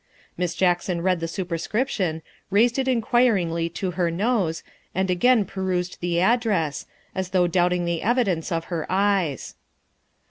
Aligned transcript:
Miss 0.35 0.55
Jackson 0.55 1.01
read 1.01 1.19
the 1.19 1.27
superscription, 1.27 2.23
raised 2.49 2.79
it 2.79 2.87
inquiringly 2.87 3.69
to 3.69 3.91
her 3.91 4.09
nose, 4.09 4.63
and 4.95 5.11
again 5.11 5.45
perused 5.45 5.99
the 6.01 6.19
address, 6.19 6.87
as 7.13 7.29
though 7.29 7.45
doubting 7.45 7.85
the 7.85 8.01
evidence 8.01 8.51
of 8.51 8.63
her 8.73 8.87
eyes. 8.89 9.53